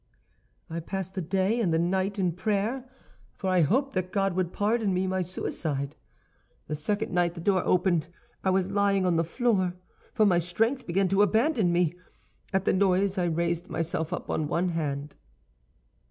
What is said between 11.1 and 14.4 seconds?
abandon me. "At the noise I raised myself up